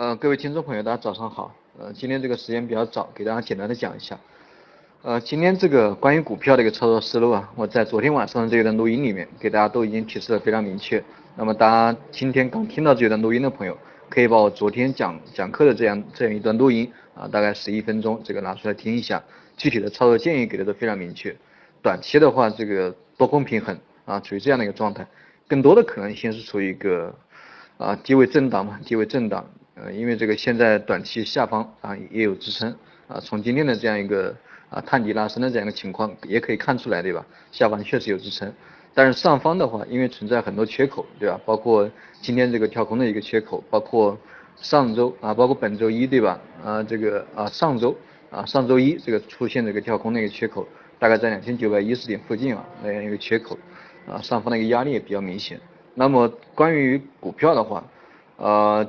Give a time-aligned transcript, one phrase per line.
[0.00, 1.54] 呃，各位听众朋友，大家早上好。
[1.78, 4.18] 呃，今天这个时间比较早，给大家简单的讲一下。
[5.02, 11.04] 呃，今天这个关于股票的一个操作思路啊，我在昨天晚上的这一段录音里面给大家都已经提示的非常明确。
[11.36, 13.76] 那么大家今天刚听到这段录音的朋友，
[14.08, 19.22] 可以把我昨天讲讲课的这样这样一段录音啊，大概十一分钟，这个拿出来听一下。
[19.58, 21.36] 具体的操作建议给的都非常明确。
[21.82, 25.06] 短期的话，这个多空平衡啊，处于这样的一个状态，
[25.46, 27.14] 更多的可能性是处于一个
[27.76, 29.44] 啊低位震荡嘛，低位震荡。
[29.74, 32.74] 呃，因为这个现在短期下方啊也有支撑
[33.08, 34.34] 啊，从今天的这样一个
[34.68, 37.24] 啊探底拉升的这样一个情况也可以看出来，对吧？
[37.50, 38.52] 下方确实有支撑，
[38.92, 41.40] 但是上方的话，因为存在很多缺口，对吧？
[41.46, 41.88] 包括
[42.20, 44.18] 今天这个跳空的一个缺口，包括
[44.56, 46.38] 上周啊，包括本周一，对吧？
[46.64, 47.96] 啊，这个啊上周
[48.30, 50.66] 啊上周一这个出现这个跳空的一个缺口，
[50.98, 53.56] 大概在两千九百一十点附近啊那样一个缺口
[54.06, 55.58] 啊，上方的一个压力也比较明显。
[55.94, 57.82] 那么关于股票的话，
[58.36, 58.86] 呃。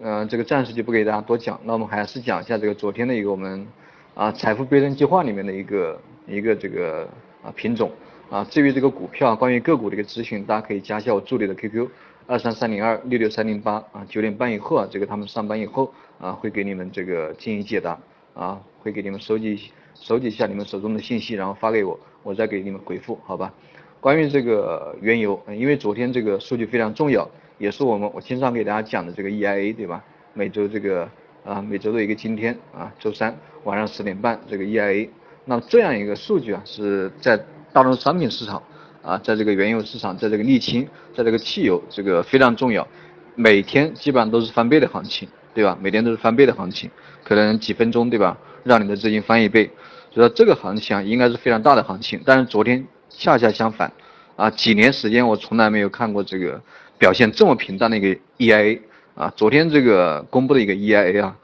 [0.00, 3.66] 嗯，这个暂时就不给大家多讲，那我们还是讲一下这个昨天的一个我们
[4.14, 7.08] 啊财富倍增计划里面的一个一个这个
[7.42, 7.90] 啊品种
[8.28, 11.88] 啊，至于这个股票关于个股的一个咨询，大家可以加一下我助理的 QQ
[12.26, 17.98] 二三三零二六六三零八啊，九点半以后啊，这个他们上班以后啊会给你们这个进行解答
[18.34, 23.54] 啊，会给你们收集收集一下你们手中的信息，然后发给我，我再给你们回复，好吧？
[24.00, 27.30] 关于这个原油，因为昨天这个数据非常重要。
[27.64, 30.04] 也是我们我经常给大家讲的这个 EIA 对吧？
[30.34, 31.08] 每周这个
[31.46, 35.08] 啊每周的一个今天啊周三晚上十点半这个 EIA，
[35.46, 38.62] 那这样一个数据啊是在大宗商品市场
[39.02, 42.86] 啊在这个原油市场在这个沥青在这个汽油这个非常重要，
[43.34, 45.78] 每天基本上都是翻倍的行情对吧？
[45.80, 46.90] 每天都是翻倍的行情，
[47.24, 48.36] 可能几分钟对吧？
[48.62, 49.70] 让你的资金翻一倍，
[50.10, 53.90] 所以说这个行情啊应该是非常大的行情，但是昨天恰恰相反
[54.36, 56.60] 啊几年时间我从来没有看过这个。
[57.04, 58.80] 表现这么平淡的一个 EIA
[59.14, 61.36] 啊，昨天这个公布的一个 EIA 啊，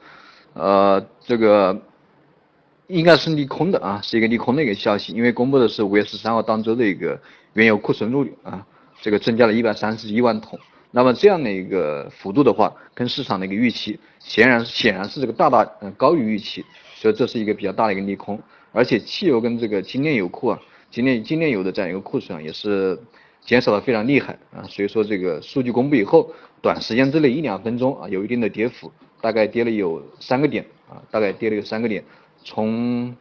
[0.53, 1.79] 呃，这个
[2.87, 7.21] 应该是利空的啊，是一个利空的一个消息，因为公布的是五月十三号当周的一个
[7.53, 8.65] 原油库存入率啊，
[9.03, 10.57] 这个增加了一百三十一万桶，
[10.89, 22.97] 那么这样的一个幅度的话，跟市场的一个预期显然显然是这个大大嗯高于预期，所以这是一个比较大的一个利空，而且汽油跟这个精炼油库啊，精炼精炼油的这样一个库存也是。
[23.43, 26.31] 减少的非常厉害啊，所以说这个数据公布以后，
[26.61, 32.03] 短时间之内一两分钟啊，有一定的跌幅，大概跌了有三个点啊，大概跌了有三个点，
[32.43, 33.15] 从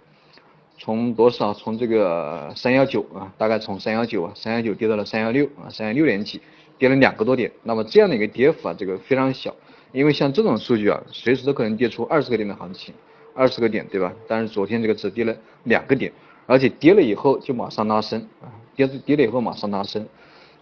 [0.78, 1.52] 从多少？
[1.52, 6.40] 从这个三幺九啊，大概从三幺九啊，三幺九跌到了三幺六啊，三幺六点几，
[6.78, 7.50] 跌了两个多点。
[7.62, 9.54] 那么这样的一个跌幅啊，这个非常小，
[9.92, 12.94] 因为像这种数据啊，随时都可能跌出二十个点的行情，
[13.34, 14.12] 二十个点对吧？
[14.28, 16.12] 但是昨天这个只跌了两个点，
[16.46, 18.52] 而且跌了以后就马上拉升啊。
[18.76, 20.06] 跌跌了以后马上拉升，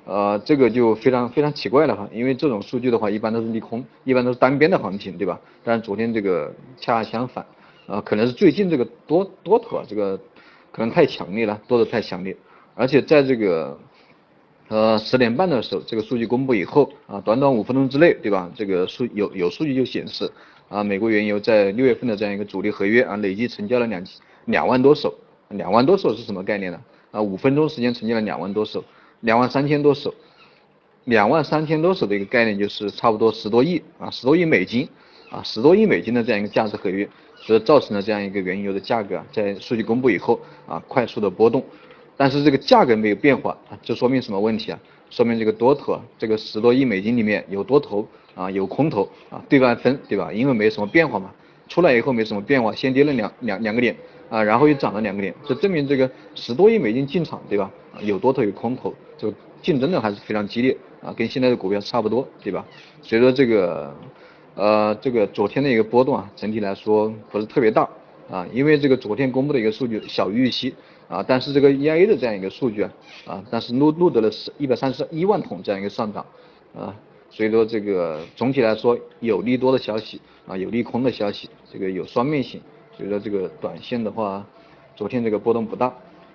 [0.05, 5.39] 呃，这个就非常非常奇怪了哈，因为这种数据的话一般都是利空，一般都是单边的行情，对吧？
[5.63, 7.45] 但是昨天这个恰恰相反，
[7.87, 10.19] 啊，可能是最近这个多多头啊，这个
[10.73, 12.37] 可能太强烈了，多的太强烈，
[12.75, 13.79] 而且在这个
[14.69, 18.51] 呃十点半的时候，这个数据公布以后啊，短短五分钟之内，对吧？
[18.55, 20.31] 这个数有有数据就显示
[20.69, 24.05] 啊，美国原油在六月份的这样一个主力合约啊，累计成交了两
[24.47, 25.15] 两万多手，
[25.51, 26.81] 两万多手是什么概念呢？
[27.11, 28.85] 啊，五分钟时间成交了两万多手，
[29.21, 30.15] 两万三千多手，
[31.05, 34.89] 两万三千多手的一个概念就是差不多十多亿啊，十多亿美金
[35.31, 41.65] 啊，十多亿美金的这样一个价值合约，所以造成了这样一个原油的价格啊，在数据公布以后啊，快速的波动，
[42.17, 44.79] 但是这个价格没有变化啊，这说明什么问题啊？
[45.11, 50.31] 说明这个多头啊，这个十多亿美金里面有多头啊，有空头啊，对半分对吧？
[50.31, 51.33] 因为没什么变化嘛，
[51.69, 53.95] 出来以后没什么变化，先跌了两两两个点。
[54.31, 57.71] 啊，然后又涨了两个点，这证明这个十多亿美金进场，对吧？
[58.01, 62.63] 有多头有空头，就竞争的还是非常激烈啊，跟现在的股票差不多，对吧？
[63.01, 63.91] 所以说这个，
[64.55, 67.89] 呃，这个昨天的一个波动啊，整体来说不是特别大
[68.31, 70.75] 啊，因为这个昨天公布的一个数据小于预期
[71.09, 72.93] 啊，但是这个 EIA 的这样一个数据啊，
[73.27, 76.27] 啊，但是录录得了是一百三十一万桶这样一个上涨
[76.77, 76.95] 啊，
[77.31, 82.61] 所以说这个总体来说有利多的消息啊，有利空的消息，这个有双面性。
[82.97, 84.45] 所以说这个短线的话，
[84.97, 85.95] 昨天这个波动不大。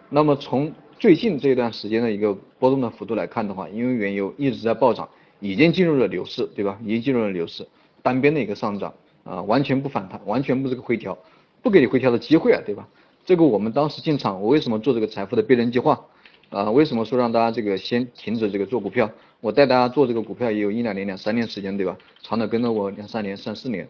[0.09, 5.09] 那么从最近这段时间的一个波动的幅度来看的话，因为原油一直在暴涨，
[5.39, 6.79] 已经进入了牛市，对吧？
[6.85, 7.67] 已经进入了牛市，
[8.01, 11.17] 单边的一个上涨啊，完全不反弹，完全不这个回调，
[11.61, 12.87] 不给你回调的机会啊，对吧？
[13.25, 16.05] 这个我们当时进场，我为什么做这个财富的倍增计划
[16.53, 16.71] 啊？
[16.71, 19.09] 为什么说让大家这个先停止这个做股票？
[19.41, 21.97] 我带大家做这个股票也有一两年、两三年时间，对吧？
[22.21, 23.87] 长的跟着我两三年、三四年。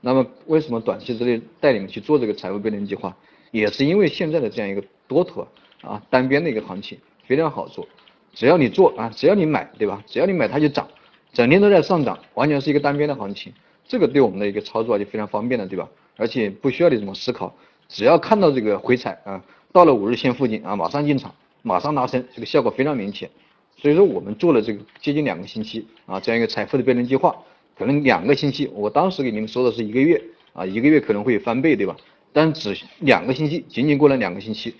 [0.00, 3.14] 那么为什么短期之内带你们去做这个财务倍增计划，
[3.50, 5.46] 也是因为现在的这样一个多头
[5.82, 7.86] 啊单边的一个行情非常好做，
[8.32, 10.02] 只要你做啊，只要你买，对吧？
[10.06, 10.86] 只要你买它就涨，
[11.32, 13.52] 整天都在上涨，完全是一个单边的行情，
[13.86, 15.88] 这个对我们的一个操作就非常方便了，对吧？
[16.16, 17.54] 而且不需要你怎么思考，
[17.88, 21.34] 只要看到这个回踩啊，到了五日线附近啊，马上进场，
[21.64, 23.28] 马上拉升，这个效果非常明显。
[23.76, 27.34] 所以说我们做了这个接近两个星期啊，这样一个财富的倍增计划，
[27.76, 30.22] 可能两个星期，我当时给你们说的是一个月
[30.52, 31.96] 啊，一个月可能会翻倍，对吧？
[32.34, 34.74] 但只两个星期，仅仅过了两个星期，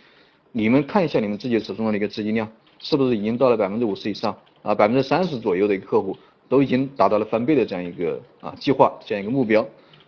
[0.53, 2.47] 你们看一下你们自己手中的一个资金量，
[2.79, 4.75] 是不是已经到了百分之五十以上啊？
[4.75, 6.17] 百分之三十左右的一个客户
[6.49, 9.67] 都已经达到了翻倍的这样一个啊计划，这样一个目标，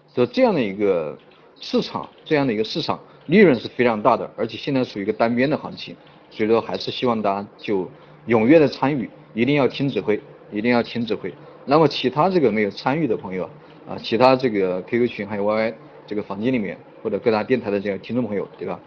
[0.08, 1.18] 所以这样的一个
[1.60, 5.96] 市场，这样的一个市场利润是非常大的，而且现在属于一个单边的行情，
[6.36, 7.88] 所以说还是希望大家就。
[8.28, 11.32] 踊跃的参与，一定要听指挥，一定要听指挥。
[11.64, 13.48] 那么其他这个没有参与的朋友
[13.88, 15.72] 啊，其他这个 QQ 群还有 YY
[16.08, 18.80] 这个房间里面或者各大电台的这个听众朋友，对吧？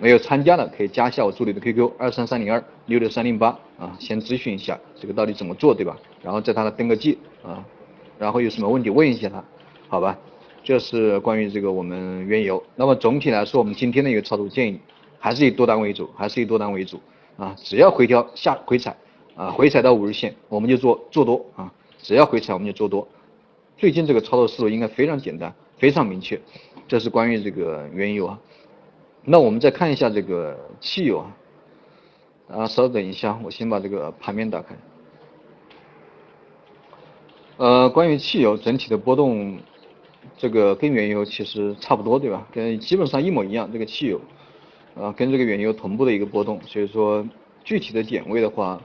[0.00, 5.96] 没有参加的可以加一下我助理的 QQ 二三三零二六六三零八啊，先咨询一下这个到底怎么做，对吧？
[6.20, 7.64] 然后在他那登个记啊，
[8.18, 9.44] 然后有什么问题问一下他，
[9.86, 10.18] 好吧？
[10.64, 12.60] 这是关于这个我们原油。
[12.74, 14.80] 那么总体来说，我们今天的一个操作建议
[15.22, 17.00] 还是以多单为主，还是以多单为主。
[17.36, 18.94] 啊，只要回调下回踩，
[19.36, 23.06] 啊回踩到五日线，我们就做做多啊，只要回踩我们就做多。
[23.78, 26.38] 最近这个操作思路应该非常简单，非常明确。
[26.88, 28.38] 这是关于这个原油啊。
[29.24, 31.30] 那我们再看一下这个汽油啊，
[32.48, 34.74] 啊稍等一下，我先把这个盘面打开。
[37.56, 39.58] 呃，关于汽油整体的波动，
[40.36, 42.46] 这个跟原油其实差不多，对吧？
[42.52, 44.20] 跟基本上一模一样，这个汽油。
[44.94, 47.26] 啊，跟这个原油同步的一个波动，所以说
[47.64, 48.80] 具体的点位的话，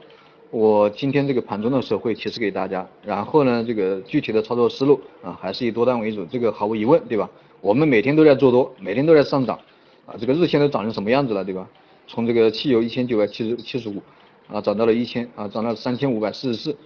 [0.52, 2.88] 我今天这个盘中的时候会提示给大家。
[3.04, 7.30] 然后呢，这个具体的操作思路啊，还是以多单为主，这个毫无疑问，对吧？
[7.60, 9.60] 我们每天都在做多，每天都在上涨，
[10.06, 11.68] 啊，这个日线都涨成什么样子了，对吧？
[12.08, 14.02] 从这个汽油一千九百七十七十五
[14.48, 16.78] 啊，涨到了一千啊，涨到三千五百四十四，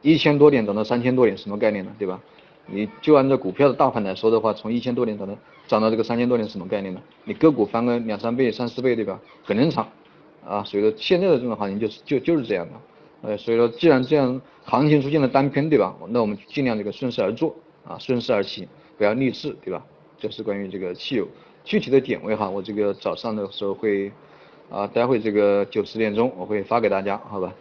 [0.00, 1.92] 一千多点涨到三千多点，什么概念呢？
[1.98, 2.18] 对吧？
[2.72, 5.34] 你就按照股票的大盘来说的话，从一千多点涨到
[5.66, 7.00] 涨到这个三千多点，什么概念呢？
[7.24, 9.20] 你个股翻个两三倍、三四倍，对吧？
[9.44, 9.88] 很正常
[10.46, 10.62] 啊。
[10.64, 12.72] 所以说现在的这种行情就是就就是这样的。
[13.22, 15.94] 呃，所以说既然这样行情出现了单偏，对吧？
[16.08, 17.54] 那我们尽量这个顺势而做
[17.86, 19.84] 啊，顺势而行，不要逆势，对吧？
[20.18, 21.26] 这是关于这个汽油
[21.64, 24.10] 具体的点位哈，我这个早上的时候会
[24.70, 27.52] 啊，待会这个九十点钟我会发给大家，好吧？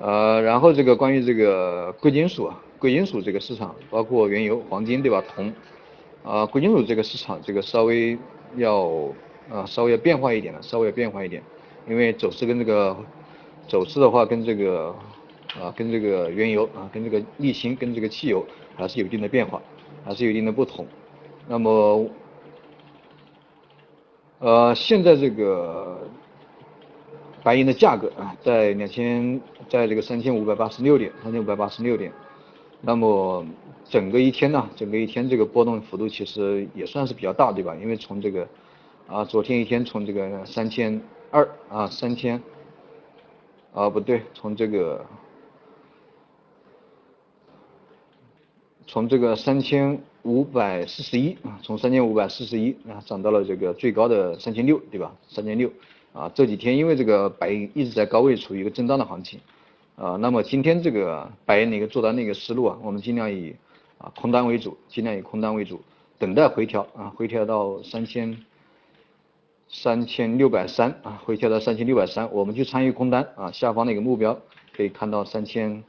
[0.00, 2.58] 呃，然后这个关于这个贵金属啊。
[2.82, 5.22] 贵金属这个市场，包括原油、黄金，对吧？
[5.22, 5.52] 铜，
[6.24, 8.18] 啊，贵金属这个市场，这个稍微
[8.56, 8.88] 要
[9.48, 11.40] 啊，稍微要变化一点了，稍微要变化一点，
[11.88, 12.96] 因为走势跟这个
[13.68, 14.92] 走势的话，跟这个
[15.60, 18.44] 啊，跟这个原油啊，跟这个沥青，跟这个汽油
[18.74, 19.62] 还是有一定的变化，
[20.04, 20.84] 还是有一定的不同。
[21.46, 22.10] 那么，
[24.40, 26.00] 呃，现在这个
[27.44, 32.12] 白银的价格啊，在两千，在这个三千五百八十六点，三千五百八十六点。
[32.84, 33.46] 那么
[33.88, 37.76] 整个一天呢，整个一天这个波动幅度其实也算是比较大，对吧？
[37.76, 38.48] 因为从这个
[39.06, 41.00] 啊，昨天一天从这个三千
[41.30, 42.42] 二啊，三千
[43.72, 45.06] 啊不对，从这个
[48.88, 55.14] 从这个三千五百四十一啊，从三千五百四十一啊涨到了这个最高的三千六，对吧？
[55.28, 55.70] 三千六
[56.12, 59.38] 啊，这几天因为这个白银一直在高位处于一个震荡的行情。
[59.94, 63.54] 啊，那么今天这个白银的一个做单的一个思路啊，我们尽量以
[63.98, 65.80] 啊空单为主，尽量以空单为主，
[66.18, 68.36] 等待回调啊，回调到三千
[69.68, 74.38] 三千六百三啊，回调到三千六百三，我们去参与空单啊，下方的一个目标
[74.74, 75.84] 可以看到三千，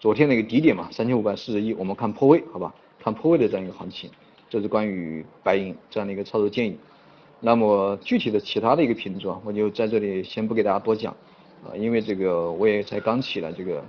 [0.00, 4.10] 昨天的一个低点嘛，三千五百四十一，我们看破位，好吧，看破位的这样一个行情，
[4.48, 6.78] 这是关于白银这样的一个操作建议。
[7.40, 11.14] 那么具体的其他的一个品种，我就在这里先不给大家多讲。
[11.66, 13.82] 啊，因为这个我也才刚起来，这个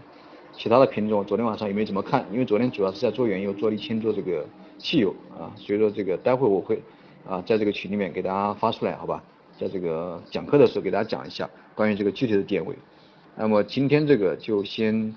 [0.54, 4.46] 其他的品种昨天晚上也没怎么看，因为昨天主要是在做原油、做沥青、做这个
[4.78, 6.82] 汽油啊，所以说这个待会我会
[7.28, 9.22] 啊在这个群里面给大家发出来，好吧？
[9.60, 12.76] 在这个讲课的时候给大家讲一下关于这个具体的点位。
[13.38, 15.16] 那么今天这个就先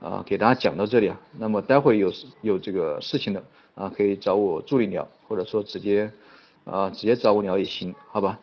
[0.00, 2.12] 啊给大家讲到这里啊，那么待会有
[2.42, 3.42] 有这个事情的
[3.74, 6.10] 啊可以找我助理聊，或者说直接
[6.64, 8.38] 啊直接找我聊也行，好吧？